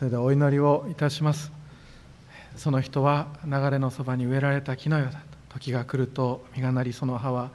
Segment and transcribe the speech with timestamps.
[0.00, 1.52] それではお祈りをいたします。
[2.56, 7.50] その人は流れのそばに植えられた木のようだと時が来ると実がなりその葉は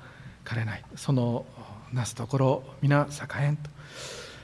[0.46, 0.84] 枯れない。
[0.96, 1.48] その
[1.92, 3.72] なすところ皆栄えんと。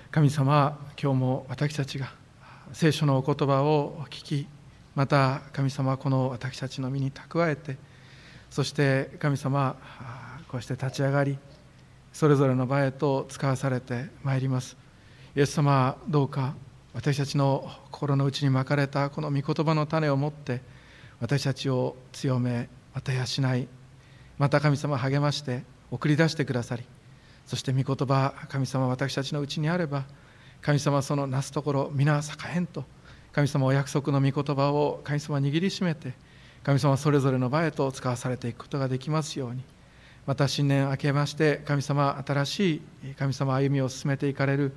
[0.09, 2.11] 神様は今日も私たちが
[2.73, 4.47] 聖書のお言葉を聞き。
[4.95, 7.77] また神様はこの私たちの身に蓄えて。
[8.49, 9.75] そして神様
[10.47, 11.37] こうして立ち上がり
[12.11, 14.75] それぞれの場へと使わされてまいります。
[15.35, 16.55] イエス様どうか
[16.93, 20.61] 私たちの心の内にまかれたこの御言葉の種を持って
[21.19, 23.23] 私たちを強めまた養
[23.55, 23.67] い
[24.37, 26.83] また神様励まして送り出してくださり
[27.45, 30.03] そして御言葉神様私たちのうちにあれば
[30.61, 32.21] 神様そのなすところ皆栄
[32.55, 32.83] えんと
[33.31, 36.13] 神様お約束の御言葉を神様握りしめて
[36.63, 39.63] 神様それぞれの場へと使わされていくことができますように
[40.25, 42.81] また新年明けまして神様新しい
[43.17, 44.73] 神様歩みを進めていかれる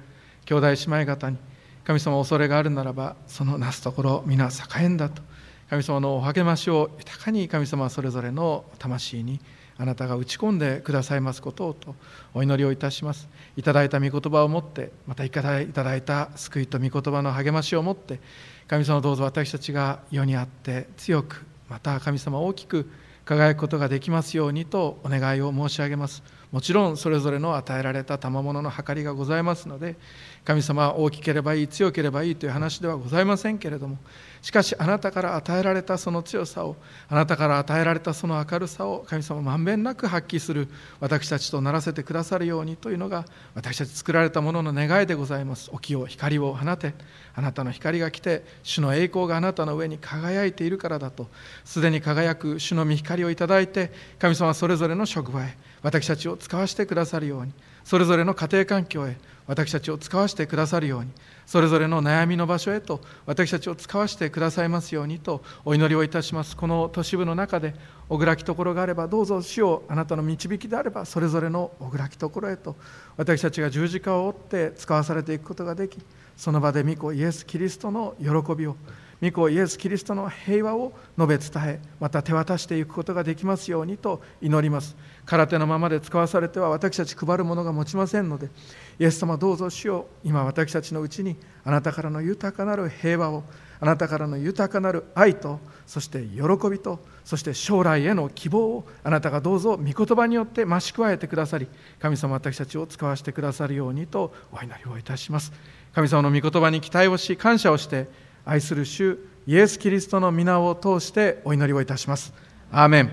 [0.47, 1.37] 兄弟姉妹方に
[1.85, 5.23] 神様恐れがあるならばそのなすところ皆栄えんだと。
[5.71, 9.41] 神様のお励ましを豊かに神様それぞれの魂に
[9.77, 11.95] あなたが打ち込んでくださいますことをと
[12.33, 13.29] お祈りをいたします。
[13.57, 18.21] いただいた御言葉を持ってまたいただいた救いと御言葉の励ましを持って
[18.69, 22.89] 神様どうぞ私たちが世にあって強くまた神様大きく
[23.25, 26.23] 輝くことができますようにとお願いを申し上げます。
[26.55, 29.97] もちろんそれぞれの与えられた賜物の計りがございますので
[30.45, 33.99] 神様は大きければいい強ければいいという話ではございませんけれども
[34.41, 36.77] しかしあなたから与えられたその強さを
[37.09, 40.69] あなたから与えられたその明るさを神様まんべんなく発揮する
[41.01, 43.25] 私たちとならせてくださるようにというのが
[43.57, 45.71] 私たち作られたものの願いでございます。
[45.73, 46.95] 沖を光を放て
[47.35, 51.27] あなたの光が来て主の栄光があなたの上に輝いているからだと
[51.65, 57.53] すでに輝く主の御光をいただいて神様それぞれの職場へ私たちを使わせてくださるように。
[57.85, 61.11] それぞれの家庭環境へ私たちを使わせてくださるように。
[61.45, 66.57] それぞれの悩みの場所へと私たちを使わせてくださいますようにとお祈りをいたします。
[66.57, 67.75] この都市部の中で
[68.09, 72.77] 小暗きところがあればどうぞ主をあなたの導きであればそれぞれの小暗きところへと
[73.19, 75.99] 私たちが十字架を追って使わされていくことができ
[76.35, 78.77] その場で御子イエス・キリストの喜びを
[79.25, 84.95] 御子イエス・キリストの平和を述べ伝えまた手渡していくことができますようにと祈ります。
[85.25, 88.51] 空手のままで使わされては私たち配るものが持ちませんので
[88.99, 93.45] イエス様どうぞ主よ今私たちのうちにあなたからの豊かなる平和を
[93.81, 101.69] あなたからの豊かなる愛とそして喜びとそして将来への希望をあなたがどうぞ御言葉によって増し加えてくださり
[101.99, 105.53] 神様私たちを使わせてくださるようにとお祈りをいたします。
[105.95, 108.09] 神様の御言葉に期待をし感謝をして
[108.47, 112.33] 愛する主イエス・キリストの皆を通してお祈りをいたします。
[112.71, 113.11] アーメン。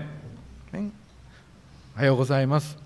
[1.94, 2.76] おはようございます。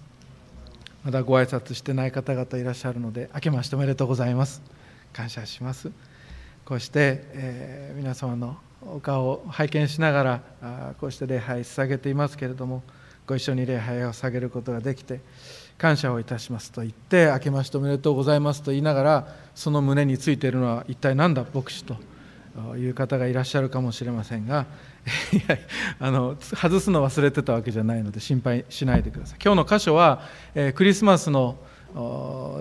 [1.05, 4.63] まだご挨拶してない方々いらっしゃるので明けましておめでとうございます。
[5.13, 5.91] 感謝します。
[6.65, 12.83] こうして、えー、皆様のお顔を拝見しながらあこうして礼拝捧げていますけれども
[13.27, 15.21] ご一緒に礼拝を捧げることができて
[15.79, 16.71] 感謝をいたします。
[16.71, 21.97] と言って明けましておめでとうございますと言いながらその胸についているのは一体何だ牧師と。
[22.77, 24.67] いう方がいらっしゃるかもしれませんが
[25.33, 25.59] いや
[26.01, 29.39] あの外すの忘れてたわけじゃないので心配しないでください。
[29.45, 30.23] 今日の箇所は、
[30.55, 31.59] えー、クリスマスの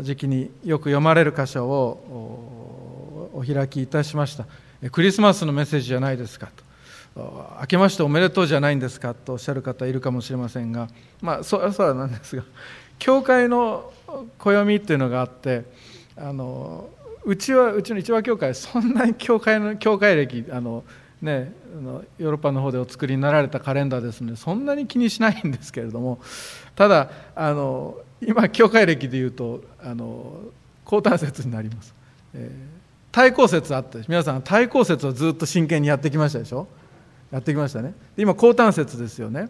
[0.01, 4.45] 時期によく読まれる箇所をお開きいたしました。
[4.91, 6.65] クリスマスのメッセージじゃないですかと。
[7.15, 10.89] 明けましておめでとうじゃないんですかとおっしゃる方いるかもしれませんが
[11.21, 12.43] まあそうそうなんですが
[12.99, 13.93] 教会の
[14.37, 15.63] 暦っていうのがあって
[16.17, 16.89] あの
[17.25, 20.83] うちはうちの一番教会そんなに教会の教会歴あの
[21.21, 26.19] ね、あのヨーロッパの方でお作りになられたカレンダーですのでそんなに気にしないんですけれども。
[26.75, 30.39] ただあの今教会歴でいうとあの
[30.83, 31.95] 高端節になります、
[32.33, 32.51] えー、
[33.11, 36.67] 対抗節あって皆さん対抗節をずっと真剣にやってきましたでしょ。
[37.31, 37.93] やってきましたね。
[38.17, 39.49] 今高端節ですよね。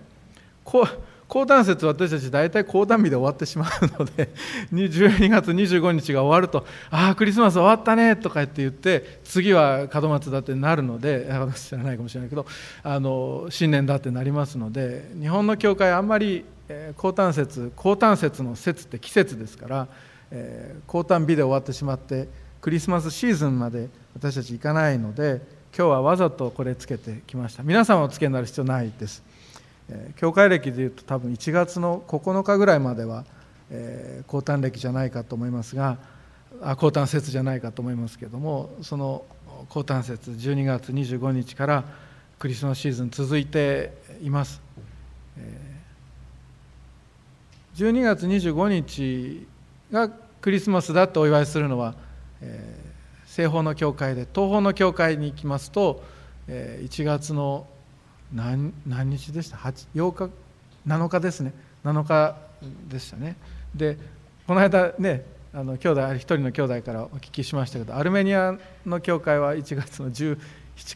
[0.64, 0.88] こう
[1.28, 4.30] 高端節私たち大体高端日で終わってしまうので
[4.72, 12.46] 12月25日が終わると「ああクリスマス終わったね」とかって言って次は門松だってなるので私 知らないかもしれないけど
[12.84, 16.46] あの新年だってなりますので日本の教会あんまり
[16.98, 19.88] 高端節高端節の節って季節ですから、
[20.88, 22.28] 高端日で終わってしまって
[22.60, 25.42] クリスマスシーズンまで私たち行かないので
[25.78, 27.62] 今日はわざとこれつけてきました。
[27.62, 29.24] 皆さんはつけになる必要ないです。
[30.16, 33.26] 教会歴でいうと多分1月の9日ぐらいまでは、
[33.70, 35.98] えー、高端歴じゃないかと思いますが
[36.62, 39.26] あ高端節じゃないかと思いますけどもその
[39.70, 41.84] 高端節12月25日から
[42.40, 44.62] クリスマスシーズン続いています、
[47.76, 49.48] 12月25日
[49.92, 51.96] がクリスマスだとお祝いするのは、
[53.26, 56.04] 西方の教会で東方の教会に行きますと
[56.48, 57.68] 1月の
[58.36, 60.30] 何何日でした？8日
[60.86, 61.54] ？7日ですね。
[61.84, 62.36] 7日
[62.90, 63.38] でしたね。
[63.74, 63.98] で
[64.46, 70.38] この間ねあの兄弟一人の兄弟からお聞きしましたけどアルメニアの教会は1月の17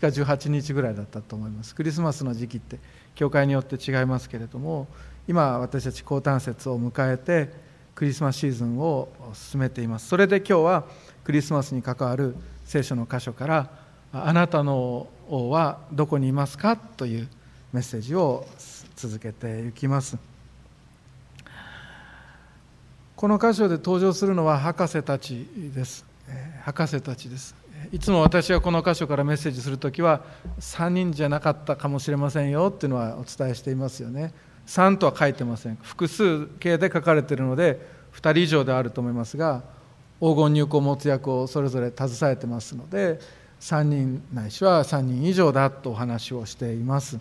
[0.01, 1.73] か18日ぐらいだったと思います。
[1.73, 2.77] クリスマスの時期って
[3.15, 4.87] 教会によって違いますけれども
[5.27, 7.49] 今私たち高端節を迎えて
[7.95, 10.07] クリスマスシーズンを進めています。
[10.09, 10.83] それで今日は
[11.23, 13.69] クリスマスに関わる聖書の箇所から
[14.11, 17.27] 「あなたの王はどこにいますか?」という
[17.71, 18.47] メッセージを
[18.95, 20.17] 続けていきます。
[23.15, 25.45] この箇所で登場するのは博士たち
[25.75, 26.05] です。
[26.63, 27.53] 博士たちです。
[27.91, 30.21] いつも私がこの箇所からメッセージするときは
[30.59, 34.33] 3人じゃなかったかもしれませんよっていうのはお伝えしていますよね。
[34.67, 35.77] 3とは書いてません。
[35.81, 37.79] 複数形で書かれているので
[38.13, 39.63] 2人以上であると思いますが
[40.19, 43.19] 黄金入港持つ役をそれぞれ携えてますので
[43.59, 47.19] 3人ないしは3人以上だとお話をしています。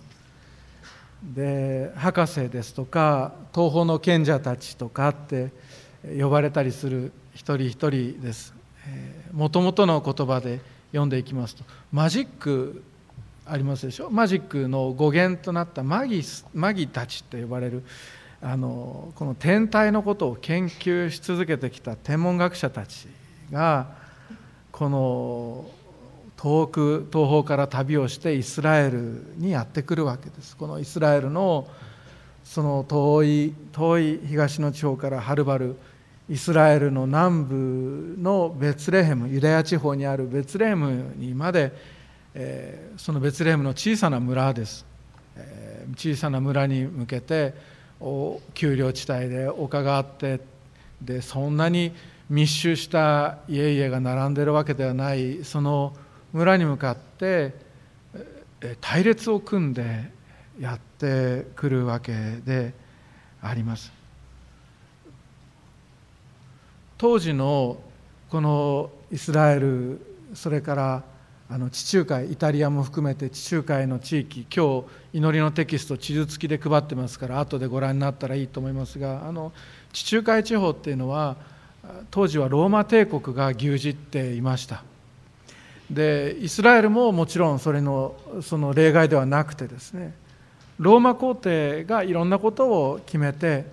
[1.23, 5.51] で博士ですとか東方の賢者たちとかって
[6.17, 8.55] 呼ばれたりする一人一人です。
[9.33, 10.61] もともとの言葉で
[10.93, 12.83] 読んでいきますとマジック
[13.45, 14.09] ありますでしょ？
[14.11, 16.23] マジックの語源となったマギ
[16.55, 17.83] マギたちと呼ばれる
[18.41, 23.09] あのこの天体のことを研究し続けてきた天文学者たち
[23.51, 23.89] が
[24.71, 25.69] この
[26.39, 30.57] 遠く東方から旅をしてイスラエルにやってくるわけです。
[30.57, 31.69] このイスラエルの
[32.45, 35.77] その遠い遠い東の地方からはるばる
[36.31, 41.73] イスラエルの南部のベツレヘムユダヤ地方にあるベツレヘムにまで、
[42.35, 44.87] えー、そのベツレヘムの小さな村です、
[45.37, 47.53] えー、小さな村に向けて
[48.01, 50.41] 丘陵地帯で丘があって
[51.03, 51.93] でそんなに
[52.31, 55.95] 密集した家々が並んでるわけではないその
[56.33, 57.55] 村に向かって
[58.81, 60.11] 隊列を組んで
[60.61, 62.13] やってくるわけ
[62.45, 62.75] で
[63.41, 63.93] あります。
[66.97, 67.79] 当時の
[68.29, 70.01] このイスラエル
[70.35, 71.03] それから
[71.51, 74.85] あの地中海イタリアも含めて地中海の地域今日
[75.15, 79.53] 祈りのテキスト地図付きで配ってますから後でご覧になったらいいと思いますがあの
[79.93, 81.37] 地中海地方っていうのは
[82.11, 84.83] 当時はローマ帝国が牛耳っていました。
[85.91, 90.13] でイスラエルももちろんそれのその例外ではなくてですね
[90.79, 93.65] ローマ皇帝がいろんなことを決めて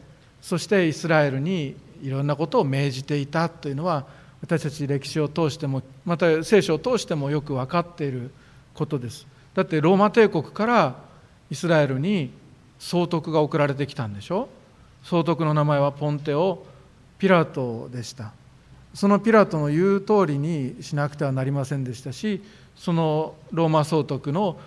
[0.41, 4.05] そしてイスラエルにいろんなことを命じていたというのは
[4.41, 8.31] 私たち歴史を通してもまた聖書を通してもよく分かっている
[8.73, 9.25] ことです。
[9.53, 10.95] だってローマ帝国から
[11.49, 12.31] イスラエルに
[12.77, 14.49] 総督が送られてきたんでしょ？
[15.03, 16.65] 総督の名前はポンテオ・
[17.17, 18.33] ピラトでした。
[18.95, 22.41] そのピラトの言う通りにしなくてはなりませんでしたし
[22.77, 24.57] そのローマ総督の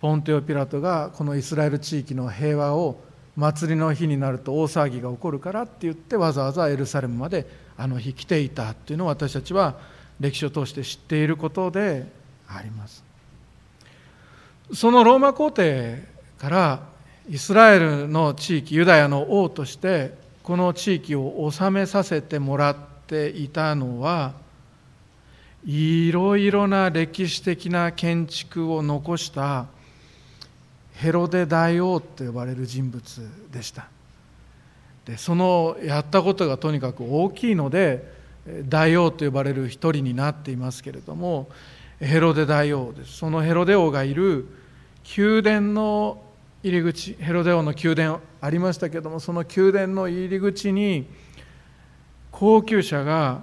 [0.00, 2.98] ポンテオ・ピラトがこのイスラエル地域の平和を
[3.36, 7.46] 祭りの日になると大騒ぎが起こるからって言ってわざわざエルサレムまで
[7.76, 9.76] あの日来ていたっていうのを私たちは
[10.18, 12.06] 歴史を通して知っていることで
[12.48, 13.04] あります。
[14.72, 16.04] そのローマ皇帝
[16.38, 16.80] から
[17.28, 24.34] イスラエルの地域ユダヤの王としてこの地域を治めさせてもらっていたのは
[25.66, 29.66] いろいろな歴史的な建築を残した
[30.92, 33.02] ヘロデ大王と呼ばれる人物
[33.50, 33.88] でした。
[35.06, 38.12] でそのやったことがとにかく大きいので
[38.68, 41.48] 大王と呼ばれる一人になっていますけれども
[41.98, 43.18] ヘロデ大王です。
[43.18, 44.46] そのヘロデ王がいる
[45.16, 46.22] 宮殿の
[46.62, 51.06] 入り口ヘロデ王の宮殿ありましたけどもその宮殿の入り口に
[52.36, 53.42] 高級車が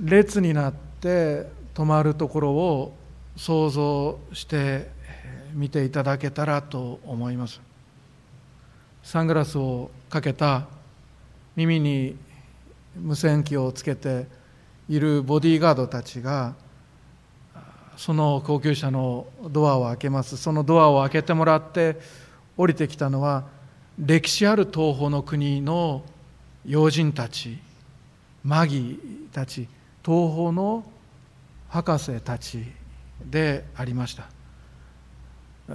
[0.00, 2.96] 列になって止まるところを
[3.36, 4.88] 想像して
[5.52, 7.60] 見ていただけたらと思います。
[9.02, 10.68] サングラスをかけた
[11.56, 12.16] 耳に
[12.96, 14.26] 無線機をつけて
[14.88, 16.54] いるボディーガードたちが
[17.96, 20.36] その高級車のドアを開けます。
[20.36, 21.98] そのドアを開けてもらって
[22.56, 23.42] 降りてきたのは
[23.98, 26.04] 歴史ある東方の国の
[26.64, 27.58] 要人たち。
[28.44, 28.98] マギ
[29.32, 29.68] たち
[30.04, 30.84] 東方の
[31.68, 32.64] 博士たち
[33.24, 34.28] でありました。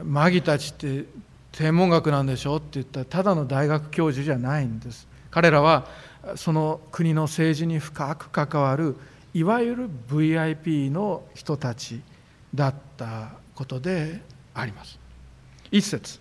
[0.03, 1.05] マギたちって
[1.51, 5.07] 天文学なんでしょって言ったらただの大学教授じゃないんです。
[5.31, 5.87] 彼らは
[6.35, 8.95] その国の政治に深く関わる
[9.33, 12.01] いわゆる VIP の人たち
[12.53, 14.21] だったことで
[14.53, 14.99] あります。
[15.71, 16.19] 一節。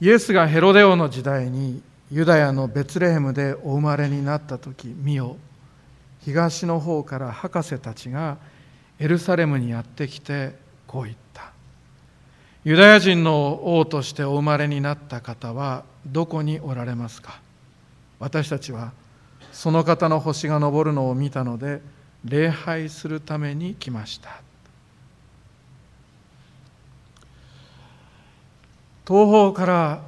[0.00, 5.36] イエスがヘロデオの時代にユダヤのベツレヘムでお生まれになった時見よ
[6.24, 8.38] 東の方から博士たちが
[8.98, 10.54] エルサレムにやってきて
[10.86, 11.52] こう言った。
[12.64, 17.40] ユダヤ人の王としてお生まれになった方はどこにおられますか？
[18.18, 18.92] 私たちは
[19.52, 21.82] その方の星が昇るのを見たので
[22.24, 24.40] 礼拝するために来ました。
[29.06, 30.02] 東方から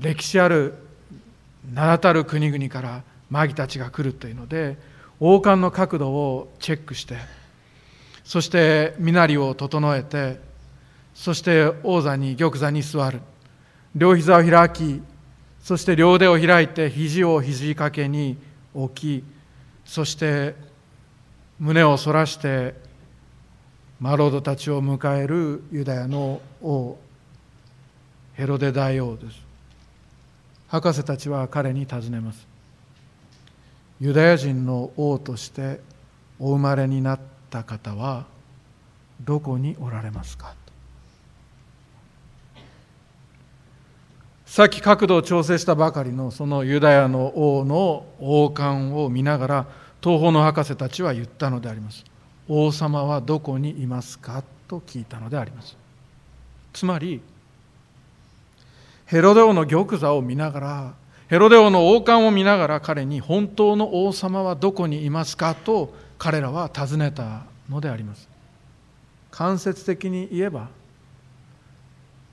[0.00, 0.74] 歴史ある
[1.68, 4.76] 名だたる国々からマギたちが来るというので
[5.18, 7.16] 王冠の角度をチェックして
[8.24, 10.40] そして身なりを整えて
[11.14, 13.20] そして王座に玉座に座る。
[13.94, 15.02] 両膝を開き
[15.62, 18.38] そして両手を開いて肘を肘掛けに
[18.72, 19.24] 置き
[19.84, 20.54] そして
[21.58, 22.74] 胸を反らして
[23.98, 26.96] マロードたちを迎えるユダヤの王
[28.34, 29.49] ヘロデ大王です。
[30.70, 32.46] 博士たちは彼に尋ねます。
[34.00, 35.80] ユダヤ人の王として
[36.38, 38.24] お生まれになった方は
[39.20, 40.54] どこにおられますか？
[44.46, 49.66] さっき角度を調整したばかりのそのユダヤの王の王冠を見ながら
[50.00, 52.04] 東方の博士たちは言ったのであります。
[52.48, 54.44] 王様はどこにいますか？
[54.68, 55.76] と聞いたのであります。
[56.72, 57.20] つまり
[59.10, 60.94] ヘロデ王の玉座を見ながら
[61.26, 68.28] ヘロデ王の王冠を見ながら彼に本当の王様はどこにいますかと彼らは尋ねたのであります。
[69.32, 70.68] 間接的に言えば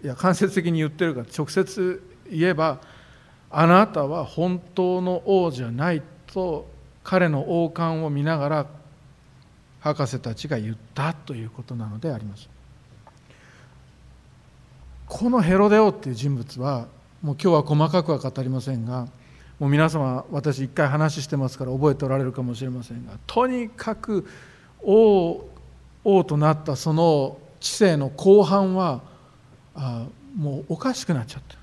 [0.04, 2.80] いや間接的に言ってるか直接言えば
[3.50, 6.70] あなたは本当の王じゃないと
[7.04, 8.66] 彼の王冠を見ながら
[9.80, 12.48] 博士たちが言ったということなのであります。
[15.08, 16.88] このヘロデオっていう人物は
[17.22, 19.08] もう今日は細かくは語りませんが
[19.60, 24.28] もう皆様私一回話してますから覚えておられるかもしれませんがとにかく
[24.84, 25.46] 王
[26.04, 29.02] 王となったその知性の後半は
[29.76, 30.06] あ
[30.38, 31.58] もうおかしくなっちゃった。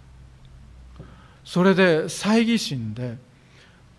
[1.44, 3.16] それで猜疑心で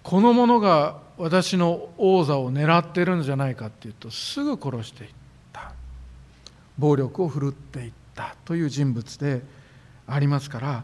[0.03, 5.09] この者が私の王座を狙ってるんじゃないかっていうとすぐ殺していっ
[5.53, 5.73] た。
[6.77, 8.04] 暴力を振るっていった。
[8.45, 9.41] という人物で
[10.07, 10.83] ありますから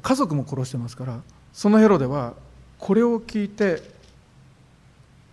[0.00, 1.20] 家族も殺してますから
[1.52, 2.34] そのヘロでは
[2.78, 3.82] これを聞いて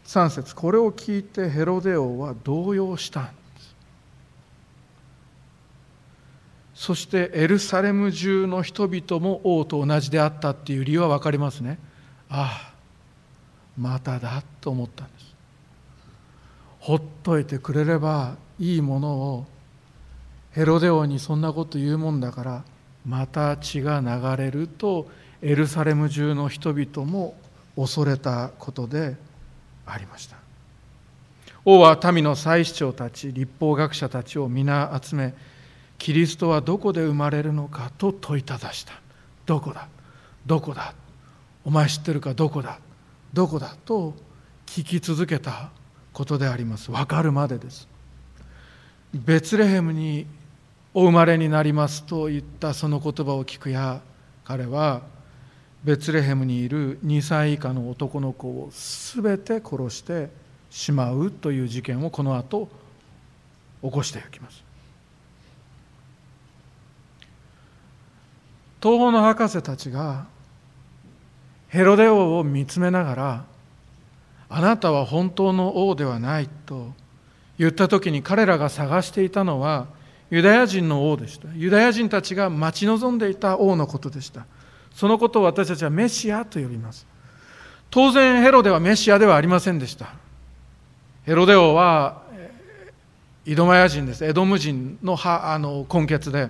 [0.06, 3.76] 3節これを聞いてヘロデ王は動揺したんです。
[6.76, 11.80] そしてエルサレム中の人々も王と同じであったっていう理由は分かりますね。
[12.30, 12.74] ああ
[13.78, 15.31] まただと思ったんです。
[16.82, 19.46] ほっといてくれればいいものを
[20.52, 22.64] ヘロデ王にそんなこと言うもんだから
[23.06, 25.08] また血が流れると
[25.42, 27.36] エルサレム中の人々も
[27.76, 29.16] 恐れたことで
[29.86, 30.38] ありました。
[31.64, 35.34] 王は民の祭司長たち立法学者たちを皆集め
[36.00, 38.94] キリストはどこで生まれるのかと問いただした。
[39.46, 39.88] どこだ？
[40.48, 40.96] どこだ？
[41.64, 42.34] お前知ってるか？
[42.34, 42.80] どこだ？
[43.34, 43.76] どこだ？
[43.86, 44.16] と
[44.66, 45.70] 聞き続けた
[46.14, 46.92] ことであります。
[46.92, 47.88] 分かるまでです。
[49.14, 50.26] ベツレヘムに
[50.94, 54.02] お生まれになりますと言ったその言葉を聞くや
[54.44, 55.02] 彼は
[55.84, 60.30] ベツレヘムにいる2歳以下の男の子を全て殺して
[60.70, 62.70] しまうという事件をこの後
[63.82, 64.64] 起こしていきます。
[68.82, 70.26] 東方の博士たちが
[71.70, 73.46] ヘロデ王を見つめながら
[74.54, 76.92] あなたは本当の王ではないと
[77.58, 79.88] 言った時に彼らが探していたのは
[80.30, 81.48] ユダヤ人の王でした。
[81.56, 84.46] ユダヤ人たちが待ち望んでいた王のことでした。
[84.94, 87.08] そのことを私たちはメシアと呼びます。
[87.90, 90.14] 当然ヘロデはメシアではありませんでした。
[91.24, 92.22] ヘロデ王は
[93.46, 94.26] イドマヤ人です。
[94.26, 96.50] エドム人のあの根血で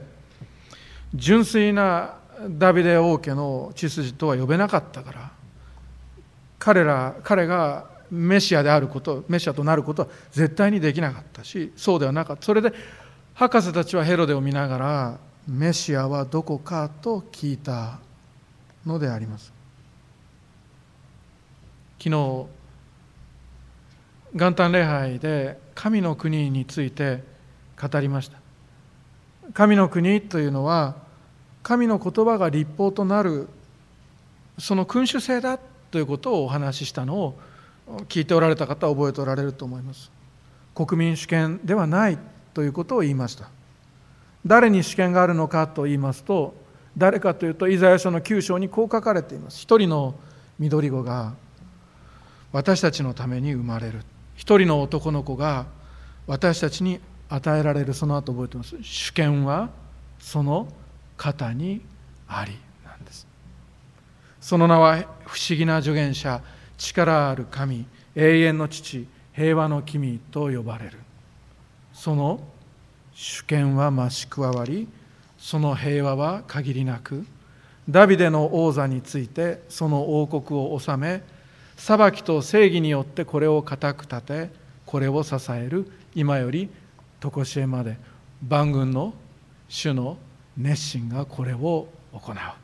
[1.14, 2.16] 純粋な
[2.50, 5.32] ダビデ王家の血筋とは呼べなかったから
[6.58, 12.44] 彼ら彼がメシアであることメシアとなることは絶対にできなかったしそうではなかった。
[12.44, 12.74] それで
[13.34, 18.00] 博士たちはヘロデを見ながらメシアはどこかと聞いた
[18.86, 19.54] のであります。
[21.98, 22.46] 昨日
[24.34, 27.24] 元旦礼拝で神の国について
[27.82, 28.38] 語りました。
[29.54, 30.96] 神の国というのは
[31.64, 33.48] 神の言葉が立法となる
[34.58, 35.58] その君主制だ
[35.90, 37.40] ということをお話ししたのを
[38.08, 40.12] 聞いておられた方は覚えておられると思います。
[40.74, 42.18] 国民主権ではない
[42.54, 43.50] ということを言いました。
[44.46, 46.56] 誰に主権があるのかと言いますと
[46.98, 49.62] 誰かというとイザヤ書の9章にこう書かれています。
[49.62, 50.16] 一人の
[50.60, 51.34] 緑子が
[52.52, 54.02] 私たちのために生まれる。
[54.36, 55.66] 一人の男の子が
[56.28, 57.94] 私たちに与えられる。
[57.94, 58.76] その後覚えてます。
[58.82, 59.70] 主権は
[60.20, 60.68] その
[61.18, 61.82] 肩に
[62.28, 63.28] ありなんです。
[64.42, 66.42] その名は不思議な助言者
[66.82, 67.86] 力ある神
[68.16, 70.98] 永遠の父平和の君と呼ばれる。
[71.94, 72.42] その
[73.14, 74.88] 主権は増し加わり
[75.38, 77.26] その平和は限りなく
[77.90, 81.22] ダビデの王座についてその王国を治め
[81.76, 84.50] 裁きと正義によってこれを固く立て
[84.86, 86.70] これを支える今より
[87.20, 87.98] 常しえまで
[88.48, 89.14] 万軍の
[89.68, 90.18] 主の
[90.58, 92.61] 熱心がこれを行う。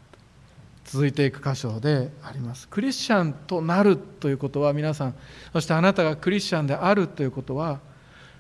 [0.88, 2.67] 続いていく箇所であります。
[2.70, 5.15] クリスチャンとなるということは皆さん
[5.51, 7.79] そしてあなたがクリスチャンであるということは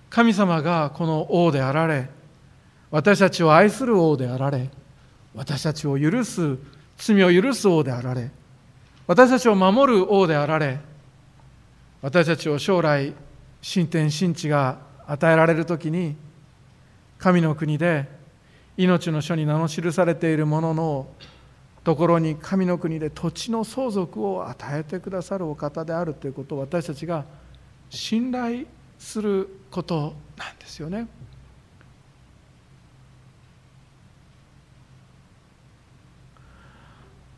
[0.09, 2.09] 神様がこの王であられ
[2.89, 4.69] 私たちを愛する王であられ
[5.35, 6.57] 私たちを許す
[6.97, 8.31] 罪を許す王であられ
[9.05, 10.79] 私たちを守る王であられ
[12.01, 13.13] 私たちを将来
[13.61, 16.15] 新天新地が与えられる時に
[17.17, 18.07] 神の国で
[18.77, 21.07] 命の書に名の記されているものの
[21.87, 27.23] ところに神の国で土地の相続を与えてくださるお方であるということを私たちが
[27.89, 28.65] 信頼
[28.99, 31.07] することなんですよね。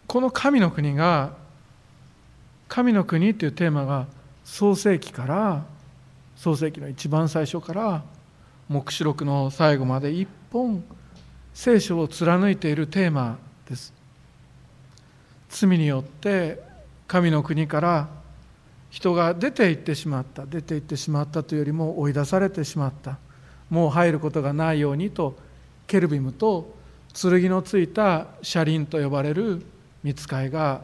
[0.07, 1.33] この神の国が
[2.67, 4.07] 神の国というテーマが
[4.43, 5.63] 創世紀から
[6.35, 8.03] 創世紀の一番最初から
[8.67, 10.83] 黙示録の最後まで一本
[11.53, 13.37] 聖書を貫いているテーマ
[15.49, 16.61] 罪によって
[17.07, 18.07] 神の国から
[18.89, 23.17] 人が出て行ってしまった出て行ってしまったというよりも追い出されてしまった
[23.69, 25.37] もう入ることがないようにと
[25.85, 26.73] ケルビムと
[27.13, 29.63] 剣のついた車輪と呼ばれる
[30.03, 30.81] 見つかいが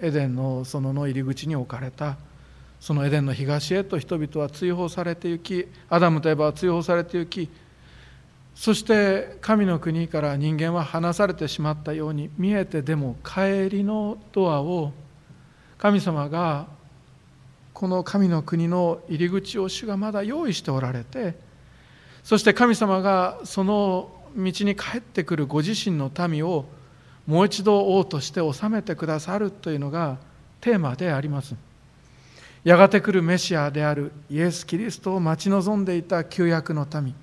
[0.00, 2.16] エデンの園の入り口に置かれた。
[2.82, 7.48] そのエデンの東へと人々は追放されて行きアダムとエバは追放されて行き
[8.54, 14.92] そして神の国から人間は離されてしまったように見えてでも帰りのドアを
[15.78, 16.66] 神様が
[17.72, 21.34] この神の国の入り口を主がまだ用意しておられて
[22.22, 26.66] そして神様がその道に帰ってくるご自身の民を
[27.26, 30.18] もう一度王として治めてくださるというのが
[30.60, 31.54] テーマであります。
[32.64, 37.14] やがて来るメシアであるイエス・キリストを待ち望んでいた旧約の民。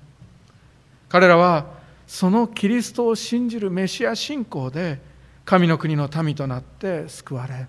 [1.10, 1.66] 彼らは
[2.06, 5.00] そのキリストを信じるメシア信仰で
[5.44, 7.66] 神の国の民となって救われ。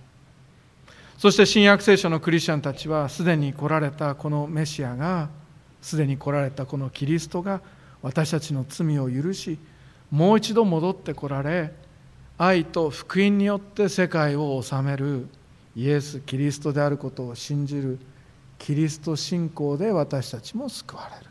[1.18, 5.30] そして新約聖書のクリスチャンたちはすでに来られたこのメシアが
[5.82, 7.62] すでに来られたこのキリストが
[8.02, 9.60] 私たちの罪を許し
[10.10, 11.74] もう一度戻ってこられ
[12.38, 15.28] 愛と福音によって世界を治める
[15.76, 18.00] イエス・キリストであることを信じる
[18.58, 21.31] キリスト信仰で私たちも救われる。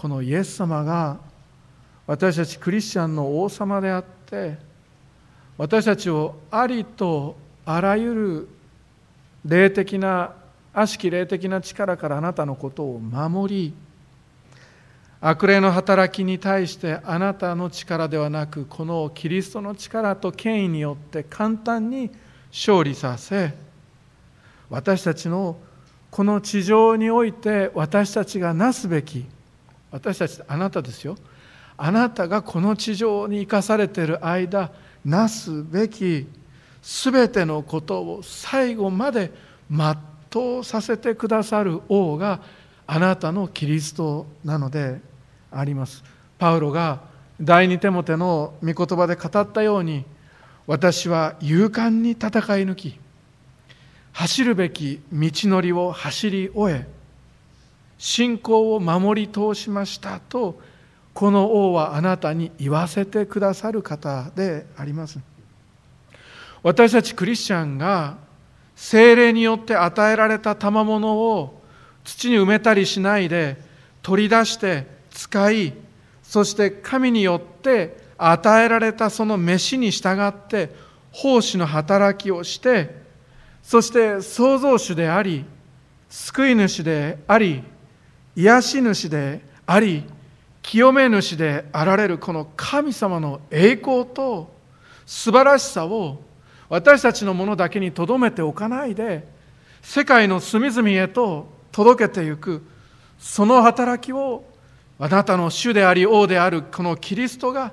[0.00, 1.18] このイエス様が
[2.06, 4.56] 私たちクリスチャンの王様であって
[5.58, 7.36] 私たちをありと
[7.66, 8.48] あらゆる
[9.44, 10.32] 霊的な
[10.72, 13.74] 悪しき霊的な力からあなたのことを守り
[15.20, 22.10] 悪霊の働きに対してあなたの力ではなくこのキリストの力と権威によって簡単に
[22.50, 23.52] 勝利させ
[24.70, 25.58] 私たちの
[26.10, 29.26] この地上において私たちがなすべき
[29.90, 31.16] 私たちあなたですよ。
[31.76, 34.70] あなたがこの地上に生かされている間
[35.04, 36.26] なすべき
[36.82, 39.32] 全てのことを最後まで
[39.70, 42.40] 全うさせてくださる王が
[42.86, 45.00] あなたのキリストなので
[45.50, 46.04] あります。
[46.38, 47.00] パウロが
[47.40, 50.04] 第二手モての御言葉で語ったように
[50.66, 52.32] 私は勇敢に戦い
[52.64, 52.98] 抜き
[54.12, 56.99] 走るべき道のりを走り終え
[58.00, 60.58] 信仰を守り通しましたと
[61.12, 65.18] この王はあなたに言わせてくださる方であります。
[66.62, 68.16] 私たちクリスチャンが
[68.74, 71.60] 精霊によって与えられた賜物を
[72.02, 73.58] 土に埋めたりしないで
[74.00, 75.74] 取り出して使い
[76.22, 80.70] そして神によって与えられたその飯に従って
[81.12, 82.98] 奉仕の働きをして
[83.62, 85.44] そして創造主であり
[86.08, 87.62] 救い主であり
[88.40, 90.04] 癒し主であり
[90.62, 94.50] 清め主であられるこの神様の栄光と
[95.04, 96.22] 素晴らしさを
[96.68, 99.26] 私たちのものだけにとどめておかないで
[99.82, 102.64] 世界の隅々へと届けていく
[103.18, 104.44] その働きを
[104.98, 107.72] あなたの主であり王であるこのキリストが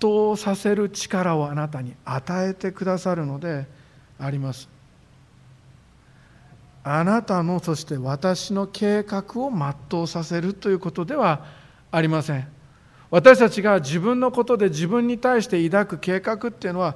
[0.00, 3.66] 全うさせる力をあなたに与えてくださるので
[4.18, 4.75] あります。
[6.88, 11.44] あなたのそして私の計画を全うさせるということでは
[11.90, 12.46] ありません。
[13.10, 16.94] 私たちが自分のことで自分に対して抱く計画っていうのは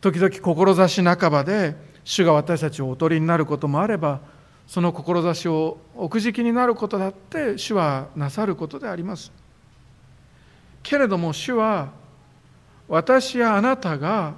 [0.00, 4.20] 時々志半ばで主が私たちをおとりになることもあれば
[4.66, 9.30] その志を奥敷きになることだって主はなさることであります。
[10.82, 11.90] けれども主は
[12.88, 14.34] 私やあなたが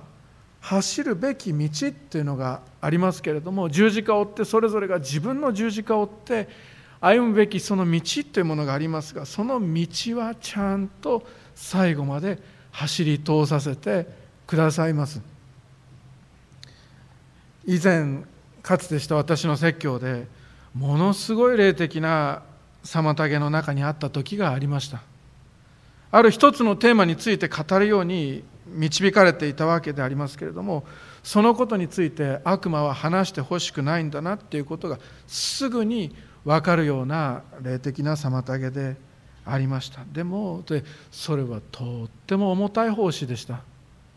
[0.60, 6.48] 走るべき道っていうのがありますけれども十字架を追ってそれぞれが自分の十字架を追って
[7.00, 12.38] 歩むべきその道というものがありますがその道はちゃんと最後まで
[12.72, 14.06] 走り通させて
[14.46, 15.20] くださいます。
[17.66, 18.24] 以前
[18.62, 20.26] かつてした私の説教で
[20.74, 22.42] ものすごい霊的な
[22.84, 25.02] 妨げの中にあった時がありました。
[26.12, 30.84] ある一つのテーマについて語るように導かれていたわけでありますけれども
[31.22, 38.96] そのことについて悪魔は話してほしくないんだなっていうことがすぐに分かるような霊的な妨げで
[39.44, 40.02] ありました。
[40.12, 43.60] でもでそれはとっても重たい奉仕でした。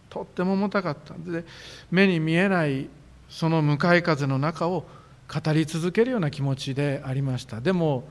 [0.10, 1.16] とっても重たかった。
[1.16, 1.44] んで
[1.92, 2.88] 目に見えない
[3.30, 4.86] その向かい風の中を
[5.34, 7.60] 語り続けるような気持ちでありました。
[7.60, 8.08] でも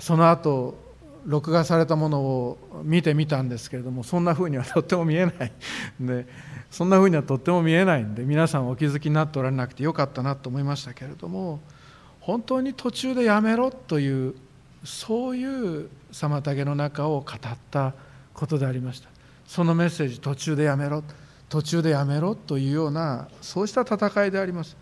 [0.00, 0.81] その後
[1.26, 5.52] 録画されたものを見てみたんですけれどもそんなふうにはとっても見えない。
[6.00, 6.26] で
[6.70, 11.60] そんなふうにはとっても見えないんで皆さんお気づきになっておられなくてよかったなと思いましたけれども
[12.20, 14.34] 本当に途中でやめろという
[14.84, 17.94] そういう妨げの中を語った
[18.32, 19.08] ことでありました。
[19.46, 21.04] そのメッセージ途中でやめろ
[21.48, 24.76] 途中でやめろというようなそうした戦いであります。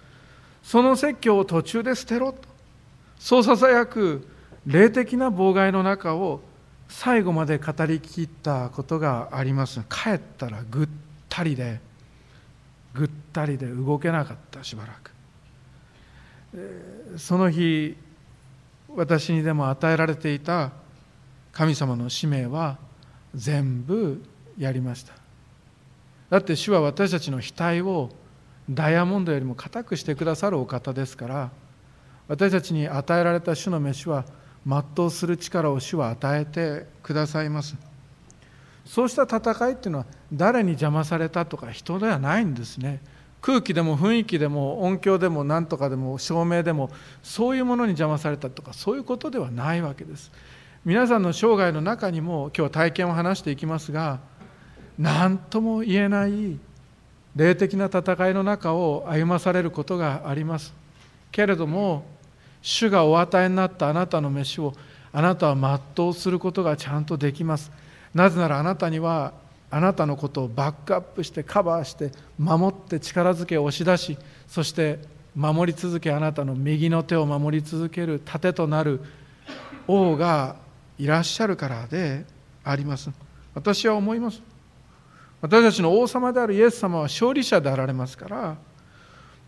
[0.62, 2.48] その説教を途中で捨てろと。
[3.18, 4.26] そうささやく
[4.70, 6.40] 霊的な妨害の中を
[6.88, 9.80] 最後まで語りきったことがあります。
[9.88, 10.88] 帰ったらぐっ
[11.28, 11.80] たりで
[12.94, 15.10] ぐったりで動けなかったしばらく。
[17.18, 17.96] その日
[18.94, 20.72] 私にでも与えられていた
[21.52, 22.78] 神様の使命は
[23.34, 24.22] 全部
[24.58, 25.14] やりました。
[26.28, 28.10] だって主は私たちの額を
[28.68, 31.50] ダイヤモンドよりも固くしてくださるお方ですから
[32.28, 34.24] 私たちに与えられた主の飯は
[34.66, 37.76] 全うする力を主は与えてくださいます。
[38.84, 43.00] そうした戦いっていうのは誰に邪魔されたとか人ではないんですね。
[43.40, 46.90] 空気でも雰囲気でも音響でも何とかでも照明でも
[47.22, 50.30] そういうものに邪魔されたとかそういうことではないわけです。
[50.84, 54.18] 皆さんの生涯の中にも今日体験を話していきますが
[54.98, 56.58] 何とも言えない
[57.36, 60.74] 霊的な戦いの中を歩まされることがあります。
[61.30, 62.04] けれども
[62.62, 64.74] 主がお与えになったあなたの飯を
[65.12, 67.70] あなたは全うすることがちゃんとできます。
[68.14, 69.32] なぜならあなたには
[69.70, 74.18] あなたのことをバックアップしてカバーして守って力づけ押し出し
[74.48, 74.98] そして
[75.36, 79.00] 守り続けあなたの右の手を守り続ける盾となる
[79.86, 80.56] 王が
[80.98, 82.24] いらっしゃるからで
[82.64, 83.10] あります。
[83.54, 84.42] 私は思います。
[85.40, 88.56] 私たちの王様であるイエス様は勝利者であられますから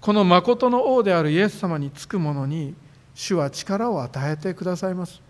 [0.01, 2.75] この誠の王であるイエス様につく者に
[3.15, 5.21] 主は力を与えてくださいます。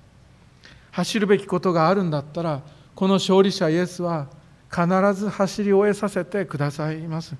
[0.91, 2.61] 走るべきことがあるんだったら
[2.95, 4.29] この勝利者イエスは
[4.71, 7.35] 必ず走り終えさせてくださいます。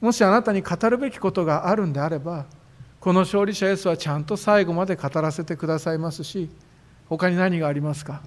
[0.00, 2.44] もしあなたに語るべきことがあるんであれば
[3.00, 6.50] この勝利者イエスはちゃんと最後まで語らせてくださいますし
[7.08, 8.20] 他に何がありますか？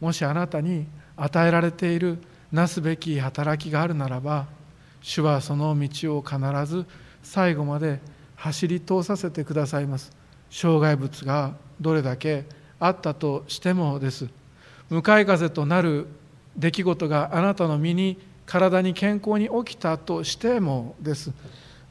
[0.00, 2.18] もしあなたに与えられている
[2.50, 4.46] なすべき働きがあるならば
[5.02, 6.86] 主はその道を必ず
[7.22, 8.00] 最後まで
[8.36, 10.10] 走り通させてくださいます。
[10.50, 12.44] 障害物がどれだけ
[12.78, 14.28] あったとしてもです。
[14.90, 16.08] 向かい風となる
[16.56, 21.32] 出来事があなたの身に体に健康に起きたとしてもです、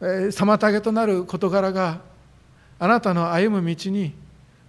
[0.01, 2.01] えー、妨げとなる事柄が
[2.77, 4.13] あなたの歩む道に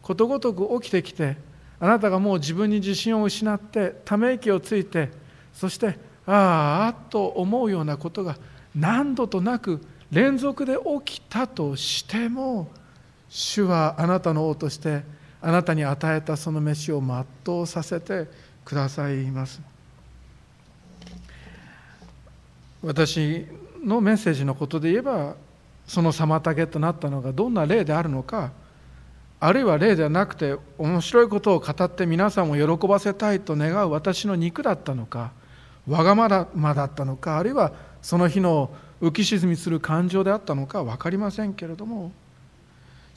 [0.00, 1.36] ことごとく起きてきて
[1.80, 5.10] あなたがもう自分に自信を失ってため息をついて
[5.52, 8.36] そしてああと思うようなことが
[8.74, 9.80] 何度となく
[10.12, 12.68] 連続で起きたとしても
[13.30, 15.02] 主はあなたの王として
[15.40, 18.28] あなたに与えたその飯を全うさせて
[18.64, 19.60] くださいます。
[22.82, 23.46] 私
[23.84, 25.36] のメッセージのことで言えば
[25.86, 28.52] その妨げとなったのがどんな例であるのか
[29.38, 35.32] あるいは例ではなくて面白いことを語って皆さんを喜ばせたいと願う私の肉だったのか
[35.88, 42.12] わがままだったのかあるいはその日の浮き沈みする感情であったのか分かりませんけれども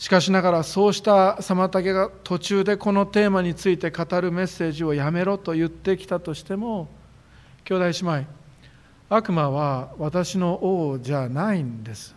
[0.03, 6.89] しかしながらそうした妨げが途中でこのテーマについて語るメッセージをやめろと言ってきたとしても
[7.63, 8.25] 兄弟姉妹
[9.09, 12.13] 悪魔は私の王じゃないんです。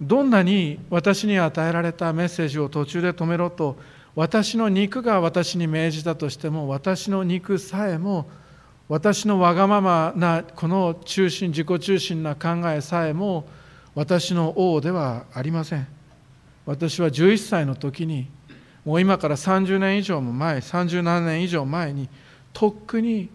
[0.00, 3.76] どんなに私に与えられたメッセージを途中で止めろと
[4.16, 8.28] 私の肉が私に命じたとしても私の肉さえも
[8.88, 13.46] 私のわがままなこの中心自己中心な考えさえも
[13.96, 15.88] 私の王ではありません。
[16.66, 18.28] 私は11歳の時に
[18.84, 22.08] もう今から30年以上も前37年以上前に
[22.52, 23.30] とっくに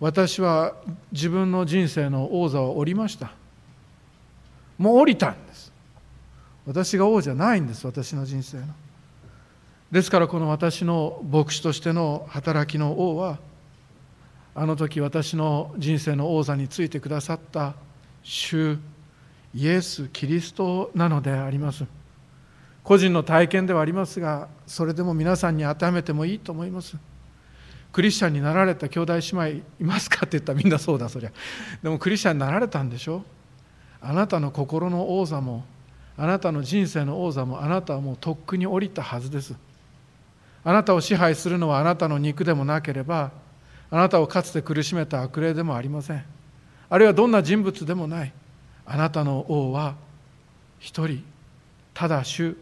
[0.00, 0.74] 私は
[1.12, 3.32] 自分の人生の王座を降りました。
[4.76, 5.72] もう降りたんです。
[6.66, 8.64] 私が王じゃないんです私の人生の。
[9.92, 13.38] ですからこの私の牧師としての働きの王は
[14.54, 17.74] あの時私の人生の王座についてくださった
[18.24, 18.78] 主
[19.54, 21.84] イエス・キリストなのであります。
[22.84, 26.96] 個人の体験ではありますがそれでも皆さんに当てはめてもいいと思います。
[27.92, 31.32] クリスチャンになられた兄弟姉妹いますかって言ったらみんなそうだそりゃ。
[31.82, 33.24] でもクリスチャンになられたんでしょ？
[34.00, 35.64] あなたの心の王座も
[36.16, 39.54] あなたの人生の王座もあなたはもうとっくに降りたはずです。
[40.64, 43.32] あなたを支配するのはあなたの肉でもなければ
[43.90, 46.24] あなたをかつて苦しめた悪霊でもありません。
[46.90, 48.32] あるいはどんな人物でもない。
[48.90, 49.94] あなたの王は
[50.78, 51.22] 一人
[51.92, 52.56] ただ主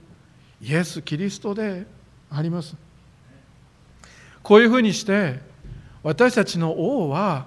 [0.61, 1.87] イエス・キリストで
[2.31, 2.75] あります。
[4.43, 5.41] こういうふうにして
[6.03, 7.47] 私たちの王は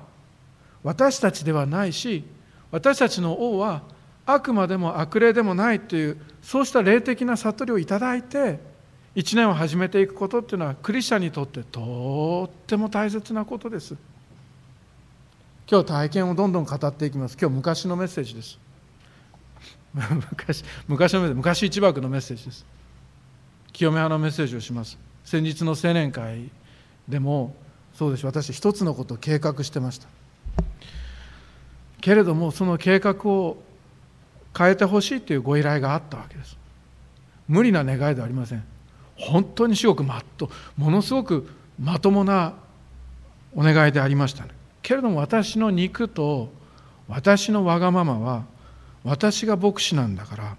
[0.84, 2.24] 私たちではないし
[2.72, 3.84] 私たちの王は
[4.26, 8.60] あくまでも悪霊でもないというそうした霊的な悟りをいただいて
[9.16, 13.96] 一年を始めていくことっていうのはクリスチャンにとってとっても大切なことです。
[15.70, 17.38] 今日体験をどんどん語っていきます。
[17.40, 18.60] 今日昔のメッセージです。
[20.32, 22.66] 昔昔の昔一幕のメッセージです。
[23.72, 24.98] 清め派のメッセージをします。
[25.24, 26.50] 先日の青年会
[27.08, 27.56] でも
[27.94, 28.26] そうです。
[28.26, 30.08] 私一つのことを計画してました。
[32.02, 33.62] けれどもその計画を
[34.58, 36.58] 変えてほしいというご依頼があったわけです。
[37.48, 38.64] 無理な願いではありません。
[39.20, 41.50] 本当に至極まっとものすごく
[41.80, 42.54] まともな
[43.54, 46.52] お願いでありました、ね、けれども私の肉と
[47.08, 48.46] 私のわがままは
[49.04, 50.58] 私が牧師なんだから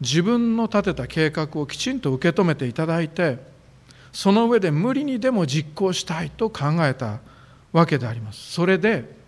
[0.00, 3.38] 自分の立てた計画をきちんと受け止めていただいて
[4.12, 7.20] その上で無理にでも実行したいと考えた
[7.72, 8.52] わけであります。
[8.52, 9.20] それで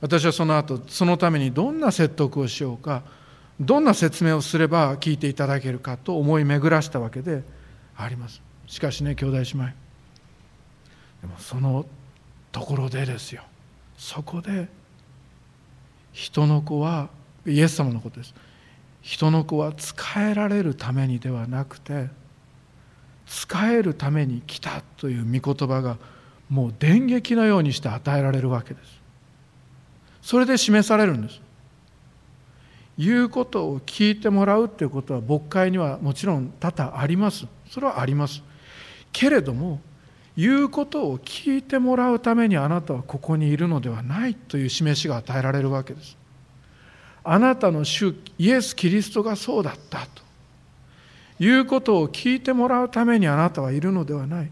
[0.00, 3.02] 私はその後そのためにどんな説得をしようか
[3.60, 7.42] どんな説明をすれば聞いていただけるかと思い巡らしたわけで
[7.96, 8.40] あります。
[8.66, 9.64] しかしね兄弟姉妹
[11.22, 11.86] でもその
[12.50, 13.42] ところでですよ。
[13.96, 14.68] そこで
[16.12, 17.08] 人の子は
[17.46, 18.34] イエス様のことです。
[19.00, 22.08] 人の子は仕えられるためにではなくて
[23.26, 25.96] 仕えるために来たという御言葉が
[26.48, 29.00] もう電撃のようにして与えられるわけです。
[30.22, 31.40] それで示されるんです。
[32.98, 37.46] 言うことを聞いてもらうということは牧会にはもちろん多々あります。
[37.68, 38.42] それはあります。
[39.12, 39.80] けれども
[40.36, 46.21] 言うことを聞いてもらうためにあなたはここにいるのではないという示しが与えられるわけです。
[47.24, 50.22] あなたの主イエス・キリストがそうだったと。
[51.38, 54.50] いうことを聞いてもらうためにあなたはいるのではない。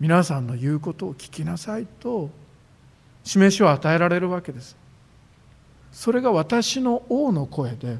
[0.00, 2.30] 皆さんの言うことを聞きなさいと。
[3.24, 4.76] 示しを与えられるわけです。
[5.92, 7.98] それが私の王の声で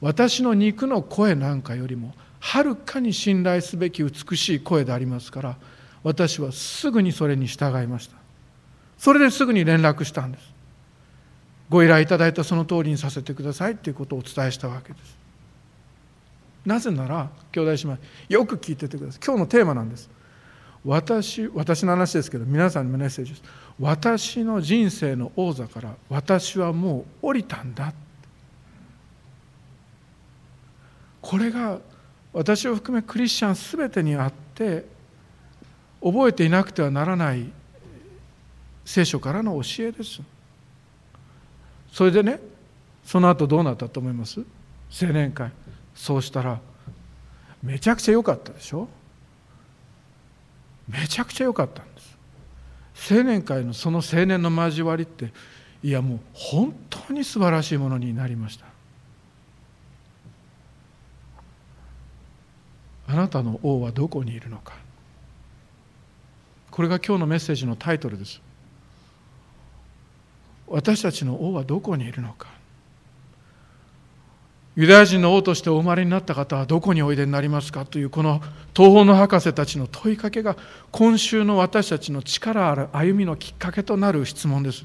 [0.00, 5.56] 私の肉の声なんかよりもはるかに信頼すべき美しい声でありますから
[6.02, 8.16] 私はすぐにそれに従いました。
[8.98, 10.55] それですぐに連絡したんです。
[11.68, 15.18] ご依頼いただいたその通りにさせてくださいということをお伝えしたわけです。
[16.64, 17.98] なぜなら兄弟姉妹
[18.28, 19.20] よく聞いててください。
[19.24, 20.10] 今日のテーマなんです。
[20.84, 23.42] 私私の話ですけど皆さんのメッセージです。
[23.80, 27.92] 私の人生の王座から私はもう降りたんだ。
[31.20, 31.80] これが
[32.32, 34.84] 私を含めクリスチャン全てにあって
[36.00, 37.50] 覚えていなくてはならない
[38.84, 40.20] 聖書からの教えです。
[41.96, 42.38] それでね
[43.06, 44.44] その後どうなったと思います？
[45.02, 45.50] 青年会。
[45.94, 46.60] そうしたら
[47.62, 48.86] めちゃくちゃ良かったでしょ？
[50.90, 53.14] めちゃくちゃ良かったんです。
[53.14, 55.32] 青年会のその青年の交わりって
[55.82, 58.66] いやもう本当に素晴らしいものになりました。
[63.06, 64.74] あなたの王はどこにいるのか。
[66.70, 68.42] これが今日のメッセージのタイトルです。
[70.68, 72.48] 私たちの王はどこにいるのか。
[74.76, 78.42] ユダヤ人の王としてお生まれになった方はどこにおいでになりますかというこの
[78.74, 80.54] 東方の博士たちの問いかけが
[80.90, 84.84] 今週の私たちの力ある歩みのきっかけとなる質問です。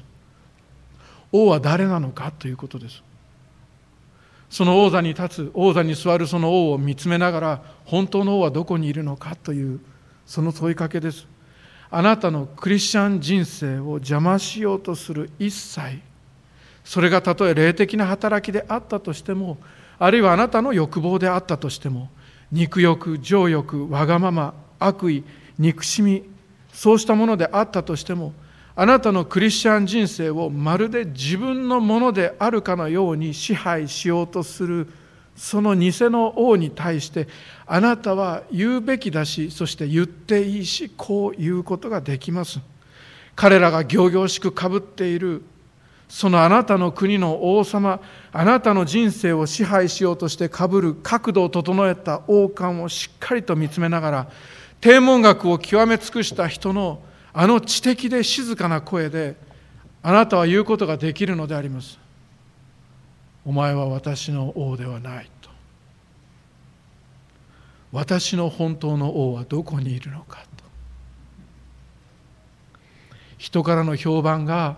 [1.30, 3.02] 王は誰なのかということです。
[4.48, 9.80] その王座に立つ王座に座るその王を見つめながら本当の王はどこにいるのかという
[10.24, 11.26] その問いかけです。
[11.94, 16.00] あなたのクリスチャン人生を邪魔しようとする一切。
[16.84, 19.58] それがたとえ霊的な働きであったとしても
[19.98, 22.08] あるいはあなたの欲望であったとしても
[22.50, 25.24] 肉欲情欲わがまま悪意
[25.58, 26.24] 憎しみ
[26.72, 28.32] そうしたものであったとしても
[28.74, 34.88] あなたのクリスチャン人生をまるで自分のものであるかのように支配しようとする
[35.36, 37.28] その偽の王に対して
[37.66, 42.60] あなたは言うべきだしそして言っていいしこう言うことができます。
[43.34, 45.42] 彼らが仰々しくかぶっている
[46.08, 48.00] そのあなたの国の王様
[48.32, 54.30] あなたの人生を支配しようとしてかぶる角度を整えた王冠をしっかりと見つめながら
[54.82, 59.36] 天文学を極め尽くした人のあの知的で静かな声で
[60.02, 61.98] あなたは言うことができるのであります。
[63.44, 65.50] お前は私の王ではないと。
[67.90, 70.64] 私の本当の王はどこにいるのかと。
[73.36, 74.76] 人からの評判が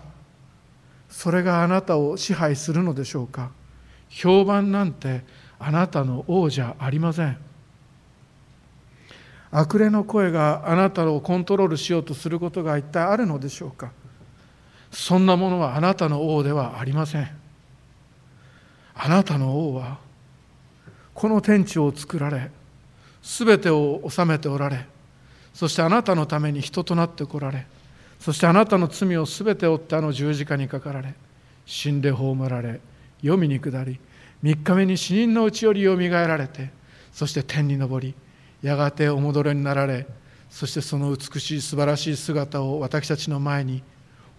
[1.09, 3.51] それがあなたを支配するのでしょうか。
[4.09, 5.23] 評判なんて
[5.59, 7.37] あなたの王じゃありません。
[9.51, 13.91] 悪霊の声があなたをコントロールしようとすることが一体あるのでしょうか。
[14.91, 17.44] そんなものはあなたの王ではありません。
[18.95, 19.97] あなたの王は
[21.13, 22.49] この天地を作られ
[23.21, 24.85] 全てを治めておられ
[25.53, 27.65] そしてあなたのために人となってこられ
[28.19, 31.13] そしてあなたの罪を全て負ってあの十字架にかかられ
[31.65, 32.79] 死んで葬られ
[33.21, 33.99] 黄泉に下り
[34.43, 36.69] 3日目に死人のうちよりよみがえられて
[37.11, 38.13] そして天に昇り
[38.61, 40.05] やがてお戻りになられ
[40.49, 43.83] そしてその美しい素晴らしい姿を私たちの前に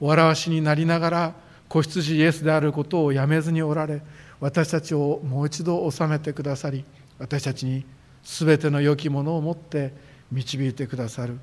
[0.01, 1.35] お表しになりながら
[1.69, 4.03] 子羊イエスであることをやめずにおられ
[4.41, 6.85] 私たちをもう一度治めてくださり
[7.19, 7.85] 私たちに
[8.23, 9.95] 全ての良きものを持って
[10.31, 11.39] 導いてくださる。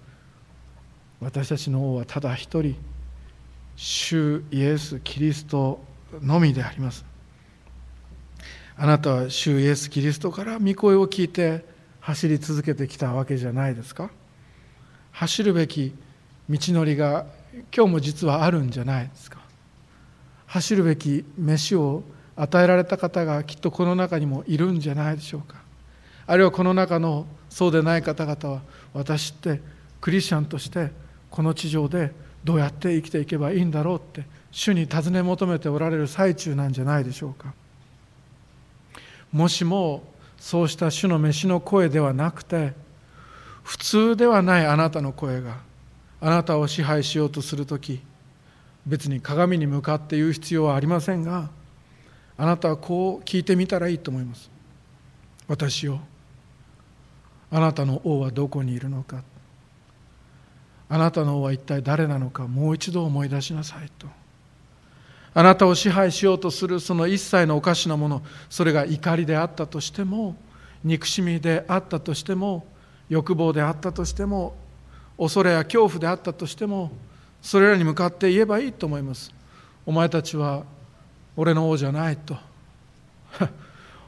[1.21, 2.75] 私たちの王はただ一人
[3.75, 5.81] 主イエス・キリスト
[6.21, 7.05] のみであります。
[8.75, 11.65] あなたは主イエス・キリストから御声を聞いて
[12.01, 14.11] 走り続けてきたわけじゃないですか。
[15.11, 15.95] 走るべき
[16.49, 17.25] 道のりが
[17.75, 19.39] 今日も実はあるんじゃないですか。
[20.47, 22.03] 走るべき飯を
[22.35, 25.61] 与えられた方がきっとこの中にもいるんじゃないでしょうか。
[26.25, 28.61] あるいはこの中のそうでない方々は
[28.93, 29.61] 私って
[30.01, 30.91] クリスチャンとして
[31.29, 32.11] この地上で
[32.43, 37.53] どうやって生きていけばいいんだろうって主に尋ね求めておられる最中なんじゃないでしょうか。
[39.31, 40.03] もしも
[40.37, 42.73] そうした主の飯の声ではなくて
[43.63, 45.57] 普通ではないあなたの声が
[46.21, 48.01] あなたを支配しようとする時
[48.85, 51.49] 別に鏡に向かって言う必要はありませんが
[52.37, 54.49] あなたはこう聞いてみたらいいと思います。
[55.47, 55.99] 私を。
[57.51, 59.23] あなたの王はどこにいるのか。
[60.89, 62.47] あなたの王は一体誰なのか。
[62.47, 64.07] もう一度思い出しなさいと。
[65.35, 68.21] あなたを支配しようとするその一切のおかしなもの。
[68.49, 70.35] それが怒りであったとしても
[70.83, 72.65] 憎しみであったとしても
[73.09, 74.55] 欲望であったとしても
[75.17, 76.91] 恐れや恐怖であったとしても
[77.41, 79.33] それらに向かって言えばいいと思います。
[79.85, 80.63] お前たちは
[81.35, 82.37] 俺の王じゃないと。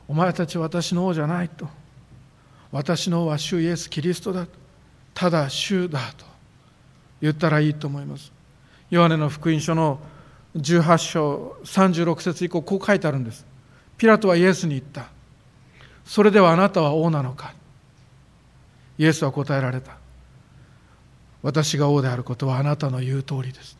[0.08, 1.68] お前たちは私の王じゃないと。
[2.72, 4.48] 私の王は主イエス・キリストだ
[5.14, 6.26] ただ主だと。
[7.22, 8.32] 言ったらいいと思います。
[8.90, 10.00] ヨハネの福音書の
[10.58, 13.46] 18章36節以降こう書いてあるんです。
[13.98, 15.08] ピラトはイエスに言った。
[16.06, 17.54] それではあなたは王なのか。
[18.98, 19.98] イエスは答えられた。
[21.42, 23.78] 私が王であることはあなたの言う通りです。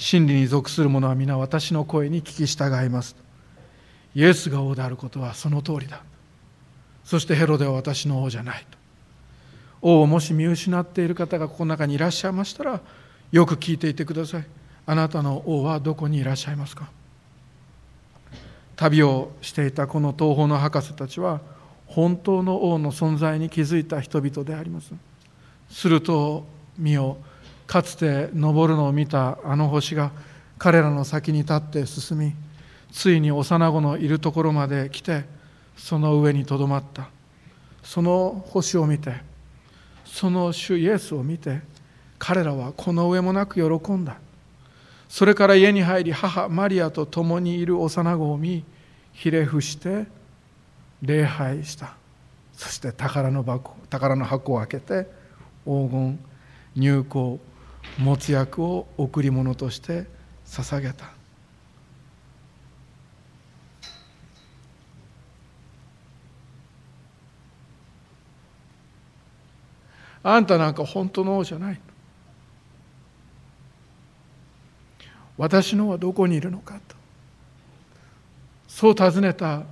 [0.00, 3.14] 真理に属する者は皆私の声に聞き従います。
[4.14, 6.02] イエスが王であることはその通りだ。
[7.04, 8.78] そしてヘロデは私の王じゃないと。
[9.82, 12.80] 王をもし見失っている方がここの中にいらっしゃいましたら
[13.30, 14.46] よく聞いていてください。
[14.86, 16.88] あなたの王はどこにいらっしゃいますか？
[18.76, 21.42] 旅をしていたこの東方の博士たちは
[21.84, 24.94] 本当の王の存在に気づいた人々であります。
[25.68, 26.46] すると
[26.78, 27.18] 見よ。
[27.70, 30.10] かつて昇るのを見たあの星が
[30.58, 32.32] 彼らの先に立って進み
[32.90, 35.24] ついに幼子のいるところまで来て
[35.76, 37.10] その上にとどまった。
[37.84, 39.14] その星を見て
[40.04, 41.60] その主イエスを見て
[42.18, 44.16] 彼らはこの上もなく喜んだ。
[45.08, 48.64] それから家に入り母マリアと共にいる幼子を見
[49.12, 50.08] ひれ伏して
[51.02, 51.94] 礼拝した。
[52.52, 55.06] そして宝の箱宝の箱を開けて
[55.64, 56.18] 黄金
[56.74, 57.49] 入香
[57.98, 60.06] 持つ役を贈り物として
[60.46, 61.12] 捧げた。
[70.22, 71.80] あんたなんか本当の王じゃない。
[75.38, 76.96] 私のはどこにいるのかと。
[78.68, 79.62] そう尋ねた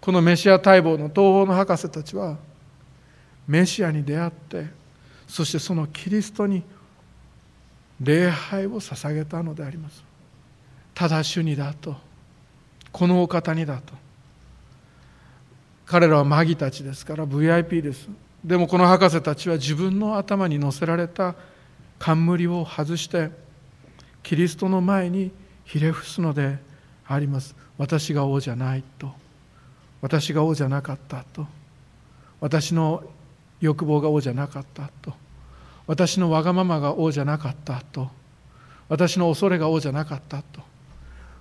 [0.00, 2.38] このメシア待望の東方の博士たちは
[3.46, 4.66] メシアに出会って
[5.26, 6.62] そしてそのキリストに
[8.00, 10.04] 礼拝を捧げたのであります。
[10.94, 11.96] ただ主にだと。
[12.92, 13.94] このお方にだと。
[15.86, 18.08] 彼らはマギたちですから VIP です。
[18.44, 21.34] でもこの博士たちは自分の頭に乗せられた
[21.98, 23.30] 冠を外して
[24.22, 25.32] キリストの前に
[25.64, 26.58] ひれ伏すので
[27.06, 27.56] あります。
[27.78, 29.12] 私が王じゃないと。
[30.00, 31.46] 私が王じゃなかったと。
[32.40, 33.02] 私の
[33.60, 35.12] 欲望が王じゃなかったと。
[35.88, 38.10] 私のわがままが王じゃなかったと。
[38.90, 40.60] 私の恐れが王じゃなかったと。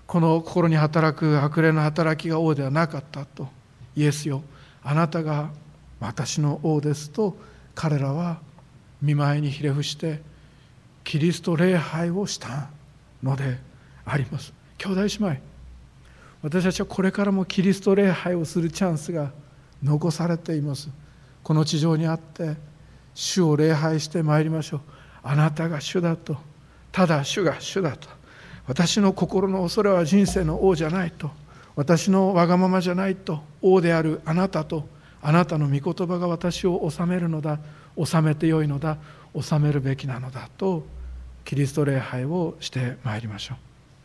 [0.07, 3.49] この心に働く悪霊の働きが王ではなかったと。
[3.95, 4.41] イエスよ
[4.83, 5.49] あなたが
[5.99, 7.35] 私の王ですと
[7.75, 8.39] 彼らは
[9.01, 10.21] 見舞いにひれ伏して
[11.03, 12.69] キリスト礼拝をした
[13.21, 13.59] ので
[14.05, 14.53] あります。
[14.77, 15.41] 兄弟姉妹
[16.41, 19.31] 私たちはこれからもキリスト礼拝をするチャンスが
[19.83, 20.89] 残されています。
[21.43, 22.55] この地上にあって
[23.17, 24.81] 主を礼拝してまいりましょう。
[25.23, 26.37] あなたが主だと。
[26.91, 28.07] ただ主が主だと。
[28.67, 31.31] 私の心の恐れは人生の王じゃないと。
[31.75, 33.41] 私のわがままじゃないと。
[33.59, 34.87] 王であるあなたと。
[35.19, 37.57] あなたの御言葉が私を治めるのだ。
[37.97, 38.99] 治めてよいのだ。
[39.33, 40.85] 治めるべきなのだと。
[41.43, 43.55] キリスト礼拝をしてまいりましょ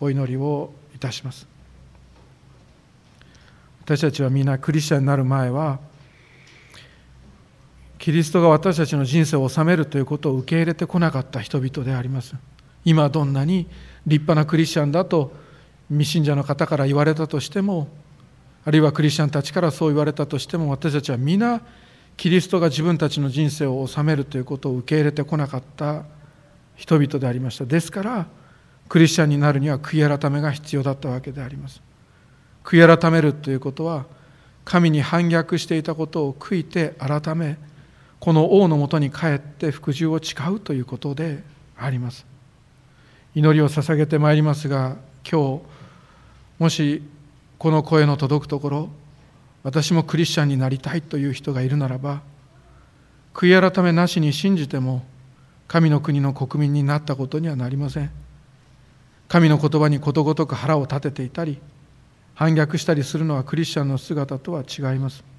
[0.00, 0.06] う。
[0.06, 1.46] お祈りをいたします。
[3.84, 5.80] 私たちはみんなクリスチャンになる前は
[8.02, 12.34] キリストが私たちの人生を治めるということを受け入れてこなかった人々であります。
[12.84, 13.68] 今どんなに
[14.08, 15.32] 立派なクリスチャンだと
[15.88, 17.86] 未信者の方から言われたとしても
[18.64, 21.62] あるいはクリスチャンたちからそう言われたとしても私たちは皆
[22.16, 26.02] キリストが自分たちの人生を治めるということを受け入れてこなかった
[26.74, 27.66] 人々でありました。
[27.66, 28.26] ですから
[28.88, 31.80] クリスチャンになるには悔い改めが必要だったわけであります。
[32.64, 34.06] 悔い改めるということは
[34.64, 37.58] 神に反逆していたことを悔いて改め
[38.22, 41.42] この王のもとに帰って服従を誓うということで
[41.76, 42.24] あります。
[43.34, 44.96] 祈りを捧げてまいりますが
[45.28, 45.62] 今日
[46.60, 47.02] もし
[47.58, 48.88] この声の届くところ
[49.64, 52.22] 私もクリスチャンになりたいという人がいるならば
[53.34, 55.04] 悔い改めなしに信じても
[55.66, 58.10] 神の国の国民になったことにはなりません。
[59.26, 61.58] 神の言葉にことごとく腹を立てていたり
[62.34, 65.31] 反逆したりするのはクリスチャンの姿とは違います。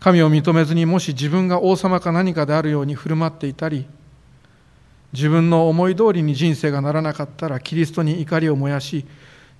[0.00, 3.86] 神を認めずにもし自分が王様か何かであるように振る舞っていたり
[5.12, 9.06] 自分の思い通りに人生がならなかったらキリストに怒りを燃やし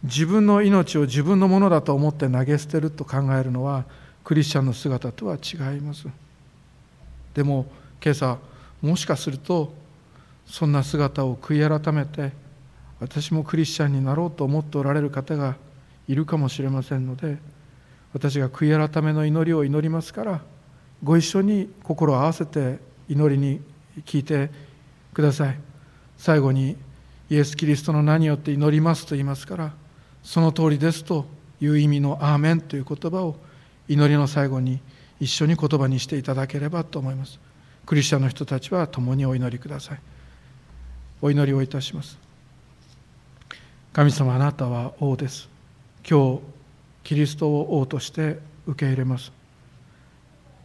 [0.03, 3.85] 自分の命を自分のものだと思って投げ捨てると考えるのは
[4.23, 6.07] クリスチャンの姿とは違います。
[7.35, 7.67] でも
[8.03, 8.39] 今朝
[8.83, 9.73] もしかすると
[10.47, 12.33] そんな姿を悔い改めて
[13.01, 15.57] 私もクリスチャンになろうと思っておられる方が
[16.09, 17.39] いるかもしれませんので
[18.17, 20.41] 私が悔い改めの祈りを祈りますから
[21.05, 22.79] ご一緒に心を合わせて
[23.11, 23.61] 祈りに
[24.07, 24.49] 聞いて
[25.13, 25.59] ください。
[26.17, 26.79] 最後に
[27.29, 29.73] イエス・キリストの名によって祈りますと言いますから
[30.23, 31.27] その通りですと
[31.61, 33.37] いう意味の「アーメン」という言葉を
[33.87, 34.81] 祈りの最後に
[35.21, 37.39] 一緒に言葉にしていただければと思います。
[37.85, 40.01] クリスチャンの人たちは共にお祈りください。
[41.21, 42.17] お祈りをいたします。
[43.93, 45.51] 神様あなたは王です。
[46.09, 46.56] 今日
[47.07, 49.31] キリストを王として受け入れます。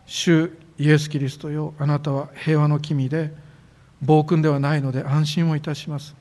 [0.07, 3.31] 主イエス・キリストよあなたは平和の君で
[4.01, 6.15] 暴君ではないので安心をいたします。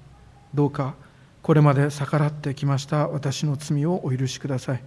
[0.52, 0.94] どうか
[1.40, 4.82] これまで逆らってきました私の罪をお許しください。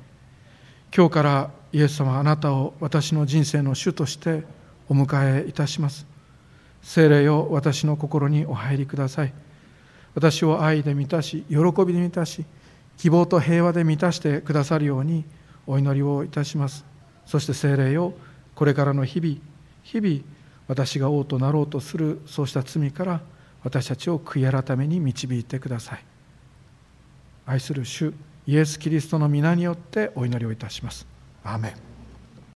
[0.96, 4.44] 今日からイエス様あなたを私の人生の主として
[4.88, 6.06] お迎えいたします。
[6.84, 9.34] 聖霊よ私の心にお入りください。
[10.14, 11.56] 私を愛で満たし喜
[11.88, 12.46] びで満たし
[12.98, 15.26] 希望と平和で満たしてくださるように
[15.68, 16.86] お祈りをいたします。
[17.26, 18.14] そして精霊を
[18.56, 19.38] これからの日々
[19.84, 20.22] 日々
[20.68, 23.22] 私が王となろうとするそうした罪から
[23.64, 26.06] 私たちを悔い改めに導いてください。
[27.46, 28.14] 愛する主
[28.46, 31.08] イエス・キリストの皆によってお祈りをいたします。
[31.44, 31.93] アーメン。